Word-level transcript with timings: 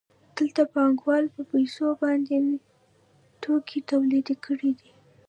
دلته 0.37 0.61
پانګوال 0.73 1.23
په 1.35 1.41
پیسو 1.51 1.85
باندې 2.01 2.35
توکي 3.41 3.79
تولید 3.91 4.27
کړي 4.45 4.71
دي 4.79 4.91